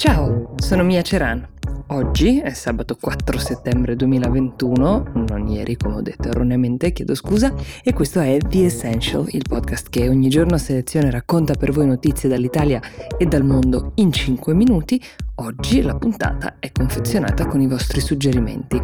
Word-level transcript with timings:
Ciao, 0.00 0.54
sono 0.56 0.82
Mia 0.82 1.02
Ceran. 1.02 1.46
Oggi 1.88 2.40
è 2.40 2.54
sabato 2.54 2.96
4 2.98 3.36
settembre 3.36 3.96
2021, 3.96 5.12
non 5.28 5.46
ieri 5.46 5.76
come 5.76 5.96
ho 5.96 6.00
detto 6.00 6.28
erroneamente, 6.28 6.90
chiedo 6.92 7.14
scusa, 7.14 7.52
e 7.82 7.92
questo 7.92 8.18
è 8.18 8.38
The 8.38 8.64
Essential, 8.64 9.28
il 9.32 9.44
podcast 9.46 9.90
che 9.90 10.08
ogni 10.08 10.30
giorno 10.30 10.56
seleziona 10.56 11.08
e 11.08 11.10
racconta 11.10 11.52
per 11.52 11.72
voi 11.72 11.86
notizie 11.86 12.30
dall'Italia 12.30 12.80
e 13.18 13.26
dal 13.26 13.44
mondo 13.44 13.92
in 13.96 14.10
5 14.10 14.54
minuti. 14.54 14.98
Oggi 15.34 15.82
la 15.82 15.98
puntata 15.98 16.56
è 16.58 16.72
confezionata 16.72 17.46
con 17.46 17.60
i 17.60 17.66
vostri 17.66 18.00
suggerimenti. 18.00 18.80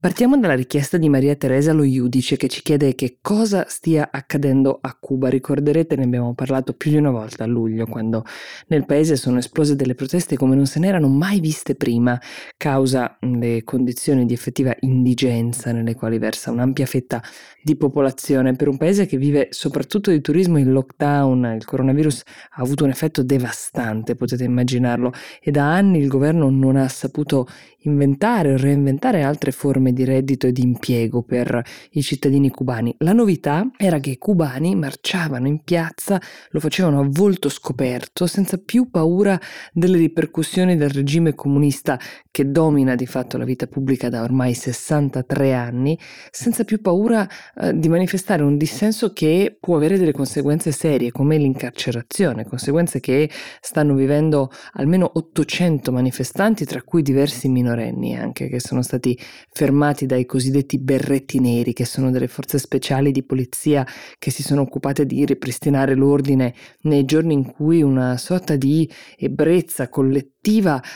Partiamo 0.00 0.38
dalla 0.38 0.54
richiesta 0.54 0.96
di 0.96 1.10
Maria 1.10 1.36
Teresa 1.36 1.74
lo 1.74 1.84
Iudice 1.84 2.38
che 2.38 2.48
ci 2.48 2.62
chiede 2.62 2.94
che 2.94 3.18
cosa 3.20 3.66
stia 3.68 4.08
accadendo 4.10 4.78
a 4.80 4.96
Cuba. 4.98 5.28
Ricorderete, 5.28 5.94
ne 5.94 6.04
abbiamo 6.04 6.32
parlato 6.32 6.72
più 6.72 6.90
di 6.90 6.96
una 6.96 7.10
volta 7.10 7.44
a 7.44 7.46
luglio, 7.46 7.84
quando 7.84 8.24
nel 8.68 8.86
paese 8.86 9.16
sono 9.16 9.36
esplose 9.36 9.76
delle 9.76 9.94
proteste 9.94 10.38
come 10.38 10.56
non 10.56 10.64
se 10.64 10.80
n'erano 10.80 11.08
mai 11.08 11.40
viste 11.40 11.74
prima, 11.74 12.18
causa 12.56 13.18
le 13.20 13.62
condizioni 13.62 14.24
di 14.24 14.32
effettiva 14.32 14.74
indigenza 14.80 15.70
nelle 15.70 15.94
quali 15.94 16.16
versa 16.16 16.50
un'ampia 16.50 16.86
fetta 16.86 17.22
di 17.62 17.76
popolazione. 17.76 18.54
Per 18.54 18.68
un 18.68 18.78
paese 18.78 19.04
che 19.04 19.18
vive 19.18 19.48
soprattutto 19.50 20.10
di 20.10 20.22
turismo 20.22 20.56
in 20.56 20.72
lockdown, 20.72 21.56
il 21.56 21.66
coronavirus 21.66 22.22
ha 22.52 22.62
avuto 22.62 22.84
un 22.84 22.90
effetto 22.90 23.22
devastante, 23.22 24.14
potete 24.14 24.44
immaginarlo, 24.44 25.12
e 25.42 25.50
da 25.50 25.70
anni 25.70 25.98
il 25.98 26.08
governo 26.08 26.48
non 26.48 26.76
ha 26.76 26.88
saputo 26.88 27.46
inventare 27.82 28.52
o 28.52 28.56
reinventare 28.56 29.22
altre 29.22 29.52
forme 29.52 29.89
di 29.92 30.04
reddito 30.04 30.46
e 30.46 30.52
di 30.52 30.62
impiego 30.62 31.22
per 31.22 31.62
i 31.92 32.02
cittadini 32.02 32.50
cubani. 32.50 32.94
La 32.98 33.12
novità 33.12 33.68
era 33.76 33.98
che 33.98 34.10
i 34.10 34.18
cubani 34.18 34.74
marciavano 34.74 35.46
in 35.46 35.62
piazza, 35.62 36.20
lo 36.50 36.60
facevano 36.60 37.00
a 37.00 37.06
volto 37.08 37.48
scoperto, 37.48 38.26
senza 38.26 38.58
più 38.58 38.90
paura 38.90 39.38
delle 39.72 39.98
ripercussioni 39.98 40.76
del 40.76 40.90
regime 40.90 41.34
comunista 41.34 41.98
che 42.30 42.50
domina 42.50 42.94
di 42.94 43.06
fatto 43.06 43.36
la 43.36 43.44
vita 43.44 43.66
pubblica 43.66 44.08
da 44.08 44.22
ormai 44.22 44.54
63 44.54 45.52
anni, 45.52 45.98
senza 46.30 46.64
più 46.64 46.80
paura 46.80 47.28
eh, 47.60 47.76
di 47.76 47.88
manifestare 47.88 48.42
un 48.42 48.56
dissenso 48.56 49.12
che 49.12 49.56
può 49.58 49.76
avere 49.76 49.98
delle 49.98 50.12
conseguenze 50.12 50.72
serie, 50.72 51.10
come 51.10 51.36
l'incarcerazione, 51.36 52.46
conseguenze 52.46 53.00
che 53.00 53.28
stanno 53.60 53.94
vivendo 53.94 54.50
almeno 54.74 55.10
800 55.12 55.90
manifestanti, 55.92 56.64
tra 56.64 56.82
cui 56.82 57.02
diversi 57.02 57.48
minorenni 57.48 58.16
anche 58.16 58.48
che 58.48 58.60
sono 58.60 58.82
stati 58.82 59.18
fermati 59.50 59.78
dai 60.06 60.26
cosiddetti 60.26 60.78
berretti 60.78 61.40
neri, 61.40 61.72
che 61.72 61.84
sono 61.84 62.10
delle 62.10 62.28
forze 62.28 62.58
speciali 62.58 63.12
di 63.12 63.22
polizia 63.22 63.86
che 64.18 64.30
si 64.30 64.42
sono 64.42 64.60
occupate 64.60 65.06
di 65.06 65.24
ripristinare 65.24 65.94
l'ordine 65.94 66.54
nei 66.82 67.04
giorni 67.04 67.32
in 67.32 67.44
cui 67.44 67.82
una 67.82 68.16
sorta 68.18 68.56
di 68.56 68.88
ebbrezza 69.16 69.88
collettiva 69.88 70.39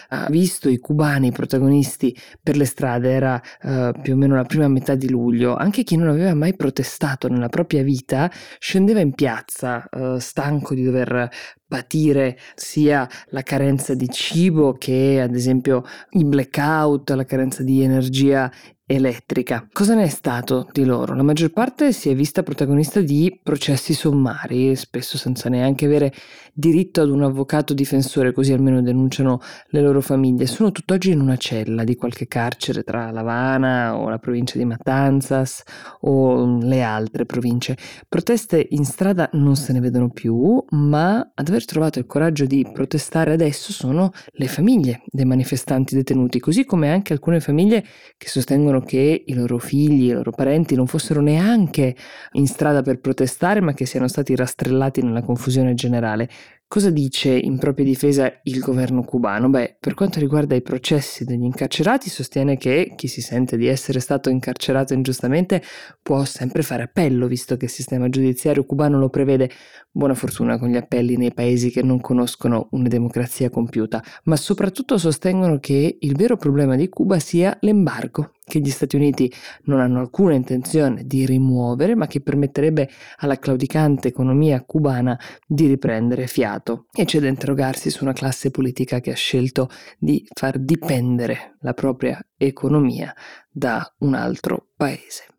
ha 0.09 0.27
visto 0.31 0.69
i 0.69 0.78
cubani 0.78 1.31
protagonisti 1.31 2.17
per 2.42 2.56
le 2.56 2.64
strade, 2.64 3.11
era 3.11 3.41
uh, 3.62 3.92
più 4.00 4.14
o 4.14 4.17
meno 4.17 4.37
la 4.37 4.45
prima 4.45 4.69
metà 4.69 4.95
di 4.95 5.09
luglio, 5.09 5.55
anche 5.55 5.83
chi 5.83 5.97
non 5.97 6.09
aveva 6.09 6.34
mai 6.34 6.55
protestato 6.55 7.28
nella 7.28 7.48
propria 7.48 7.83
vita 7.83 8.31
scendeva 8.59 9.00
in 9.00 9.12
piazza 9.12 9.87
uh, 9.91 10.19
stanco 10.19 10.75
di 10.75 10.83
dover 10.83 11.28
patire 11.67 12.39
sia 12.55 13.09
la 13.28 13.42
carenza 13.42 13.95
di 13.95 14.09
cibo 14.09 14.72
che 14.72 15.20
ad 15.20 15.34
esempio 15.34 15.83
i 16.11 16.25
blackout, 16.25 17.11
la 17.11 17.25
carenza 17.25 17.62
di 17.62 17.83
energia 17.83 18.50
elettrica. 18.87 19.67
Cosa 19.73 19.95
ne 19.95 20.05
è 20.05 20.09
stato 20.09 20.69
di 20.73 20.85
loro? 20.85 21.15
La 21.15 21.23
maggior 21.23 21.51
parte 21.51 21.93
si 21.93 22.11
è 22.11 22.15
vista 22.15 22.43
protagonista 22.43 23.01
di 23.01 23.41
processi 23.43 23.95
sommari, 23.95 24.77
spesso 24.77 25.17
senza 25.17 25.49
neanche 25.49 25.87
avere 25.87 26.13
diritto 26.53 27.01
ad 27.01 27.09
un 27.09 27.23
avvocato 27.23 27.75
difensore, 27.75 28.33
così 28.33 28.53
almeno 28.53 28.83
denunciano 28.83 29.41
le 29.69 29.81
loro 29.81 30.00
famiglie. 30.00 30.47
Sono 30.47 30.71
tutt'oggi 30.71 31.11
in 31.11 31.21
una 31.21 31.37
cella 31.37 31.83
di 31.83 31.97
qualche 31.97 32.27
carcere 32.27 32.83
tra 32.83 33.11
La 33.11 33.21
Habana 33.21 33.97
o 33.97 34.09
la 34.09 34.19
provincia 34.19 34.59
di 34.59 34.65
Matanzas 34.65 35.62
o 36.00 36.59
le 36.59 36.83
altre 36.83 37.25
province. 37.25 37.77
Proteste 38.09 38.67
in 38.71 38.84
strada 38.84 39.28
non 39.33 39.56
se 39.56 39.73
ne 39.73 39.81
vedono 39.81 40.11
più, 40.11 40.62
ma 40.71 41.33
ad 41.34 41.49
aver 41.49 41.65
trovato 41.65 41.99
il 41.99 42.06
coraggio 42.06 42.44
di 42.44 42.67
protestare 42.73 43.33
adesso 43.33 43.73
sono 43.73 44.12
le 44.33 44.47
famiglie 44.47 45.03
dei 45.06 45.25
manifestanti 45.25 45.94
detenuti, 45.94 46.39
così 46.39 46.65
come 46.65 46.91
anche 46.91 47.12
alcune 47.12 47.41
famiglie 47.41 47.84
che 48.17 48.28
sostengono 48.28 48.74
dicono 48.75 48.81
che 48.81 49.23
i 49.27 49.35
loro 49.35 49.59
figli, 49.59 50.09
i 50.09 50.12
loro 50.12 50.31
parenti 50.31 50.75
non 50.75 50.87
fossero 50.87 51.21
neanche 51.21 51.95
in 52.33 52.47
strada 52.47 52.83
per 52.83 52.99
protestare, 53.01 53.61
ma 53.61 53.75
che 53.75 53.87
siano 53.87 54.09
stati 54.09 54.35
rastrellati 54.35 55.03
nella 55.03 55.23
confusione 55.23 55.75
generale. 55.75 56.29
Cosa 56.67 56.91
dice 56.91 57.29
in 57.31 57.59
propria 57.59 57.85
difesa 57.85 58.33
il 58.45 58.59
governo 58.59 59.05
cubano? 59.05 59.49
Beh, 59.49 59.77
per 59.79 59.95
quanto 59.95 60.19
riguarda 60.19 60.57
i 60.57 60.62
processi 60.62 61.25
degli 61.25 61.45
incarcerati, 61.45 62.11
sostiene 62.11 62.57
che 62.57 62.95
chi 62.97 63.07
si 63.07 63.21
sente 63.21 63.57
di 63.57 63.67
essere 63.67 64.01
stato 64.01 64.29
incarcerato 64.29 64.93
ingiustamente 64.93 65.62
può 66.03 66.25
sempre 66.25 66.62
fare 66.62 66.83
appello, 66.83 67.29
visto 67.29 67.56
che 67.56 67.67
il 67.67 67.71
sistema 67.71 68.09
giudiziario 68.09 68.65
cubano 68.65 68.99
lo 68.99 69.09
prevede. 69.09 69.51
Buona 69.93 70.15
fortuna 70.15 70.59
con 70.59 70.69
gli 70.69 70.77
appelli 70.77 71.17
nei 71.17 71.33
paesi 71.33 71.71
che 71.71 71.83
non 71.83 72.01
conoscono 72.01 72.67
una 72.73 72.89
democrazia 72.89 73.51
compiuta, 73.51 74.03
ma 74.25 74.35
soprattutto 74.35 74.99
sostengono 74.99 75.61
che 75.61 75.99
il 76.01 76.17
vero 76.17 76.37
problema 76.37 76.75
di 76.75 76.89
Cuba 76.89 77.21
sia 77.21 77.56
l'embargo 77.61 78.33
che 78.44 78.60
gli 78.60 78.71
Stati 78.71 78.97
Uniti 78.97 79.32
non 79.65 79.81
hanno 79.81 80.00
alcuna 80.00 80.34
intenzione 80.34 81.05
di 81.05 81.27
rimuovere, 81.27 81.94
ma 81.94 82.06
che 82.06 82.21
permetterebbe 82.21 82.88
alla 83.19 83.38
claudicante 83.38 84.09
economia 84.09 84.62
cubana 84.65 85.19
di 85.47 85.66
riprendere 85.66 86.27
fiato. 86.27 86.87
E 86.93 87.05
c'è 87.05 87.21
da 87.21 87.28
interrogarsi 87.28 87.91
su 87.91 88.05
una 88.05 88.12
classe 88.12 88.50
politica 88.50 89.00
che 89.00 89.12
ha 89.12 89.16
scelto 89.16 89.69
di 89.99 90.27
far 90.32 90.59
dipendere 90.59 91.56
la 91.60 91.72
propria 91.72 92.25
economia 92.37 93.15
da 93.50 93.94
un 93.99 94.15
altro 94.15 94.69
paese. 94.76 95.34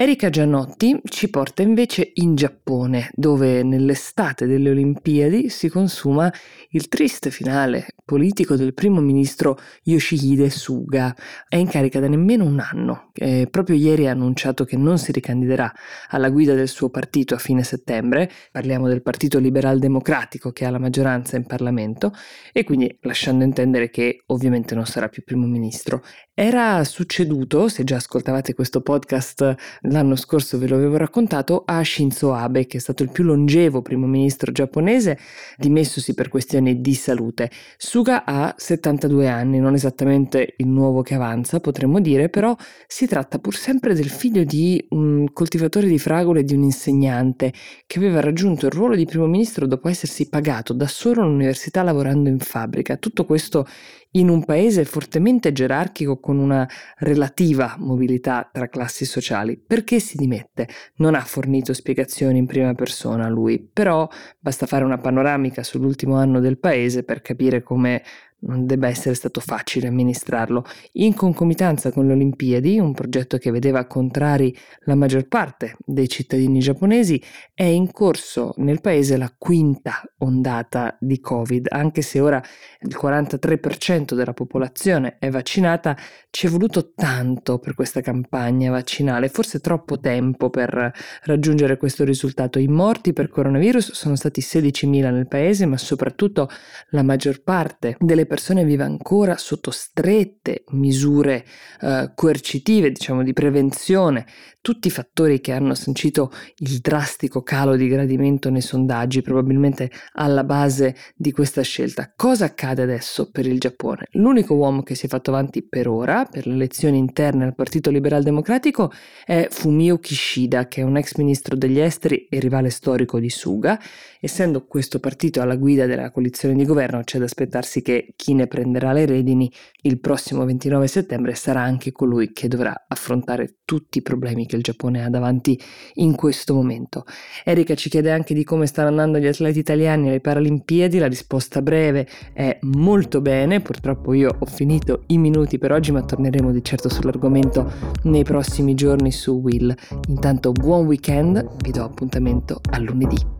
Erika 0.00 0.30
Giannotti 0.30 1.00
ci 1.02 1.28
porta 1.28 1.62
invece 1.62 2.12
in 2.14 2.36
Giappone, 2.36 3.10
dove 3.14 3.64
nell'estate 3.64 4.46
delle 4.46 4.70
Olimpiadi 4.70 5.48
si 5.48 5.68
consuma 5.68 6.32
il 6.70 6.86
triste 6.86 7.32
finale 7.32 7.96
politico 8.04 8.54
del 8.54 8.74
primo 8.74 9.00
ministro 9.00 9.58
Yoshihide 9.82 10.50
Suga. 10.50 11.12
È 11.48 11.56
in 11.56 11.66
carica 11.66 11.98
da 11.98 12.06
nemmeno 12.06 12.44
un 12.44 12.60
anno. 12.60 13.10
Eh, 13.12 13.48
proprio 13.50 13.74
ieri 13.74 14.06
ha 14.06 14.12
annunciato 14.12 14.64
che 14.64 14.76
non 14.76 14.98
si 14.98 15.10
ricandiderà 15.10 15.70
alla 16.10 16.30
guida 16.30 16.54
del 16.54 16.68
suo 16.68 16.90
partito 16.90 17.34
a 17.34 17.38
fine 17.38 17.64
settembre. 17.64 18.30
Parliamo 18.52 18.86
del 18.86 19.02
Partito 19.02 19.40
Liberal 19.40 19.80
Democratico 19.80 20.52
che 20.52 20.64
ha 20.64 20.70
la 20.70 20.78
maggioranza 20.78 21.36
in 21.36 21.44
Parlamento 21.44 22.12
e 22.52 22.62
quindi 22.62 22.96
lasciando 23.00 23.42
intendere 23.42 23.90
che 23.90 24.22
ovviamente 24.26 24.76
non 24.76 24.86
sarà 24.86 25.08
più 25.08 25.24
primo 25.24 25.46
ministro. 25.46 26.04
Era 26.32 26.84
succeduto, 26.84 27.66
se 27.66 27.82
già 27.82 27.96
ascoltavate 27.96 28.54
questo 28.54 28.80
podcast 28.80 29.56
l'anno 29.88 30.16
scorso 30.16 30.58
ve 30.58 30.68
lo 30.68 30.76
avevo 30.76 30.96
raccontato, 30.96 31.62
a 31.66 31.82
Shinzo 31.82 32.32
Abe, 32.32 32.66
che 32.66 32.76
è 32.76 32.80
stato 32.80 33.02
il 33.02 33.10
più 33.10 33.24
longevo 33.24 33.82
primo 33.82 34.06
ministro 34.06 34.52
giapponese, 34.52 35.18
dimessosi 35.56 36.14
per 36.14 36.28
questioni 36.28 36.80
di 36.80 36.94
salute. 36.94 37.50
Suga 37.76 38.24
ha 38.24 38.54
72 38.56 39.28
anni, 39.28 39.58
non 39.58 39.74
esattamente 39.74 40.54
il 40.56 40.68
nuovo 40.68 41.02
che 41.02 41.14
avanza, 41.14 41.60
potremmo 41.60 42.00
dire, 42.00 42.28
però 42.28 42.54
si 42.86 43.06
tratta 43.06 43.38
pur 43.38 43.54
sempre 43.54 43.94
del 43.94 44.08
figlio 44.08 44.44
di 44.44 44.84
un 44.90 45.32
coltivatore 45.32 45.86
di 45.86 45.98
fragole 45.98 46.40
e 46.40 46.44
di 46.44 46.54
un 46.54 46.62
insegnante 46.62 47.52
che 47.86 47.98
aveva 47.98 48.20
raggiunto 48.20 48.66
il 48.66 48.72
ruolo 48.72 48.94
di 48.94 49.04
primo 49.04 49.26
ministro 49.26 49.66
dopo 49.66 49.88
essersi 49.88 50.28
pagato 50.28 50.72
da 50.72 50.86
solo 50.86 51.22
all'università 51.22 51.82
lavorando 51.82 52.28
in 52.28 52.38
fabbrica. 52.38 52.96
Tutto 52.96 53.24
questo 53.24 53.66
in 54.12 54.28
un 54.28 54.44
paese 54.44 54.84
fortemente 54.84 55.52
gerarchico 55.52 56.18
con 56.18 56.38
una 56.38 56.68
relativa 56.98 57.74
mobilità 57.78 58.48
tra 58.50 58.68
classi 58.68 59.04
sociali. 59.04 59.58
Perché 59.58 60.00
si 60.00 60.16
dimette? 60.16 60.68
Non 60.96 61.14
ha 61.14 61.20
fornito 61.20 61.72
spiegazioni 61.72 62.38
in 62.38 62.46
prima 62.46 62.74
persona 62.74 63.28
lui, 63.28 63.58
però 63.60 64.08
basta 64.38 64.66
fare 64.66 64.84
una 64.84 64.98
panoramica 64.98 65.62
sull'ultimo 65.62 66.16
anno 66.16 66.40
del 66.40 66.58
paese 66.58 67.04
per 67.04 67.20
capire 67.20 67.62
come 67.62 68.02
non 68.40 68.66
debba 68.66 68.88
essere 68.88 69.14
stato 69.14 69.40
facile 69.40 69.88
amministrarlo. 69.88 70.64
In 70.92 71.14
concomitanza 71.14 71.90
con 71.90 72.06
le 72.06 72.12
Olimpiadi, 72.12 72.78
un 72.78 72.92
progetto 72.92 73.38
che 73.38 73.50
vedeva 73.50 73.86
contrari 73.86 74.56
la 74.80 74.94
maggior 74.94 75.26
parte 75.26 75.76
dei 75.84 76.08
cittadini 76.08 76.60
giapponesi, 76.60 77.22
è 77.52 77.64
in 77.64 77.90
corso 77.90 78.54
nel 78.58 78.80
paese 78.80 79.16
la 79.16 79.32
quinta 79.36 80.02
ondata 80.18 80.96
di 81.00 81.18
Covid. 81.18 81.66
Anche 81.70 82.02
se 82.02 82.20
ora 82.20 82.42
il 82.82 82.96
43% 83.00 84.14
della 84.14 84.34
popolazione 84.34 85.16
è 85.18 85.30
vaccinata, 85.30 85.96
ci 86.30 86.46
è 86.46 86.50
voluto 86.50 86.92
tanto 86.94 87.58
per 87.58 87.74
questa 87.74 88.00
campagna 88.00 88.70
vaccinale, 88.70 89.28
forse 89.28 89.58
troppo 89.58 89.98
tempo 89.98 90.50
per 90.50 90.92
raggiungere 91.24 91.76
questo 91.76 92.04
risultato. 92.04 92.58
I 92.58 92.68
morti 92.68 93.12
per 93.12 93.28
coronavirus 93.28 93.92
sono 93.92 94.14
stati 94.14 94.40
16.000 94.40 95.10
nel 95.10 95.26
paese, 95.26 95.66
ma 95.66 95.76
soprattutto 95.76 96.48
la 96.90 97.02
maggior 97.02 97.42
parte 97.42 97.96
delle 97.98 98.26
persone 98.28 98.64
vive 98.64 98.84
ancora 98.84 99.36
sotto 99.36 99.72
strette 99.72 100.62
misure 100.68 101.44
eh, 101.80 102.12
coercitive, 102.14 102.92
diciamo 102.92 103.24
di 103.24 103.32
prevenzione, 103.32 104.24
tutti 104.60 104.88
i 104.88 104.90
fattori 104.90 105.40
che 105.40 105.52
hanno 105.52 105.74
sancito 105.74 106.30
il 106.58 106.78
drastico 106.80 107.42
calo 107.42 107.74
di 107.74 107.88
gradimento 107.88 108.50
nei 108.50 108.60
sondaggi, 108.60 109.22
probabilmente 109.22 109.90
alla 110.12 110.44
base 110.44 110.94
di 111.16 111.32
questa 111.32 111.62
scelta. 111.62 112.12
Cosa 112.14 112.44
accade 112.44 112.82
adesso 112.82 113.30
per 113.30 113.46
il 113.46 113.58
Giappone? 113.58 114.08
L'unico 114.12 114.54
uomo 114.54 114.82
che 114.82 114.94
si 114.94 115.06
è 115.06 115.08
fatto 115.08 115.30
avanti 115.30 115.66
per 115.66 115.88
ora, 115.88 116.26
per 116.26 116.46
le 116.46 116.54
elezioni 116.54 116.98
interne 116.98 117.44
al 117.44 117.54
Partito 117.54 117.90
Liberal 117.90 118.22
Democratico, 118.22 118.92
è 119.24 119.48
Fumio 119.50 119.98
Kishida, 119.98 120.68
che 120.68 120.82
è 120.82 120.84
un 120.84 120.96
ex 120.98 121.16
ministro 121.16 121.56
degli 121.56 121.80
esteri 121.80 122.26
e 122.28 122.38
rivale 122.38 122.68
storico 122.70 123.18
di 123.18 123.30
Suga. 123.30 123.80
Essendo 124.20 124.66
questo 124.66 124.98
partito 125.00 125.40
alla 125.40 125.56
guida 125.56 125.86
della 125.86 126.10
coalizione 126.10 126.54
di 126.54 126.66
governo, 126.66 127.02
c'è 127.04 127.18
da 127.18 127.24
aspettarsi 127.24 127.80
che 127.80 128.12
chi 128.18 128.34
ne 128.34 128.48
prenderà 128.48 128.92
le 128.92 129.06
redini 129.06 129.48
il 129.82 130.00
prossimo 130.00 130.44
29 130.44 130.88
settembre 130.88 131.36
sarà 131.36 131.60
anche 131.60 131.92
colui 131.92 132.32
che 132.32 132.48
dovrà 132.48 132.86
affrontare 132.88 133.58
tutti 133.64 133.98
i 133.98 134.02
problemi 134.02 134.44
che 134.44 134.56
il 134.56 134.62
Giappone 134.62 135.04
ha 135.04 135.08
davanti 135.08 135.58
in 135.94 136.16
questo 136.16 136.52
momento. 136.52 137.04
Erika 137.44 137.76
ci 137.76 137.88
chiede 137.88 138.10
anche 138.10 138.34
di 138.34 138.42
come 138.42 138.66
stanno 138.66 138.88
andando 138.88 139.18
gli 139.18 139.28
atleti 139.28 139.60
italiani 139.60 140.08
alle 140.08 140.20
Paralimpiadi, 140.20 140.98
la 140.98 141.06
risposta 141.06 141.62
breve 141.62 142.08
è 142.32 142.58
molto 142.62 143.20
bene, 143.20 143.60
purtroppo 143.60 144.12
io 144.12 144.34
ho 144.36 144.46
finito 144.46 145.04
i 145.06 145.16
minuti 145.16 145.56
per 145.56 145.70
oggi 145.70 145.92
ma 145.92 146.02
torneremo 146.02 146.50
di 146.50 146.64
certo 146.64 146.88
sull'argomento 146.88 147.70
nei 148.02 148.24
prossimi 148.24 148.74
giorni 148.74 149.12
su 149.12 149.40
Will. 149.40 149.72
Intanto 150.08 150.50
buon 150.50 150.86
weekend, 150.86 151.46
vi 151.62 151.70
do 151.70 151.84
appuntamento 151.84 152.60
a 152.68 152.78
lunedì. 152.80 153.37